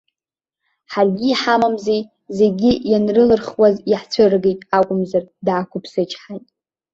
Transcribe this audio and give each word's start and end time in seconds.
Ҳаргьы 0.91 1.27
иҳамамзи, 1.31 1.99
зегьы 2.37 2.71
ианрылырхуаз 2.91 3.75
иаҳцәыргеит 3.91 4.59
акәымзар, 4.77 5.23
даақәыԥсычҳаит. 5.45 6.45